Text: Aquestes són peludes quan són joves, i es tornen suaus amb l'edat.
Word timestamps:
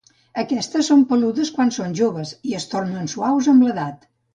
Aquestes 0.43 0.89
són 0.93 1.03
peludes 1.11 1.53
quan 1.59 1.75
són 1.77 1.95
joves, 2.03 2.35
i 2.55 2.59
es 2.63 2.69
tornen 2.75 3.17
suaus 3.17 3.57
amb 3.57 3.69
l'edat. 3.69 4.15